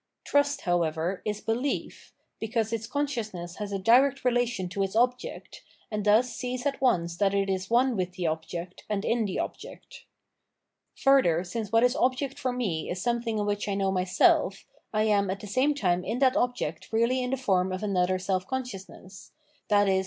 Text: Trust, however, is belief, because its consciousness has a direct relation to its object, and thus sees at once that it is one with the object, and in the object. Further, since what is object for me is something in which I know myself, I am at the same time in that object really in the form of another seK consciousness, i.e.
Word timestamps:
Trust, 0.25 0.61
however, 0.61 1.21
is 1.25 1.41
belief, 1.41 2.11
because 2.39 2.73
its 2.73 2.87
consciousness 2.87 3.57
has 3.57 3.71
a 3.71 3.77
direct 3.77 4.25
relation 4.25 4.67
to 4.69 4.81
its 4.81 4.95
object, 4.95 5.61
and 5.91 6.03
thus 6.03 6.33
sees 6.35 6.65
at 6.65 6.81
once 6.81 7.15
that 7.17 7.35
it 7.35 7.51
is 7.51 7.69
one 7.69 7.95
with 7.95 8.13
the 8.13 8.25
object, 8.25 8.83
and 8.89 9.05
in 9.05 9.25
the 9.25 9.37
object. 9.37 10.05
Further, 10.97 11.43
since 11.43 11.71
what 11.71 11.83
is 11.83 11.95
object 11.95 12.39
for 12.39 12.51
me 12.51 12.89
is 12.89 12.99
something 12.99 13.37
in 13.37 13.45
which 13.45 13.67
I 13.67 13.75
know 13.75 13.91
myself, 13.91 14.65
I 14.91 15.03
am 15.03 15.29
at 15.29 15.39
the 15.39 15.45
same 15.45 15.75
time 15.75 16.03
in 16.03 16.17
that 16.17 16.35
object 16.35 16.91
really 16.91 17.21
in 17.21 17.29
the 17.29 17.37
form 17.37 17.71
of 17.71 17.83
another 17.83 18.17
seK 18.17 18.47
consciousness, 18.47 19.33
i.e. 19.69 19.99